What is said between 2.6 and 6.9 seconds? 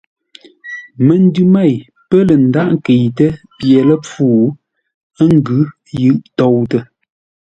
ńkəitə́ pye ləpfû, ə́ ngʉ́ yʉʼ toutə.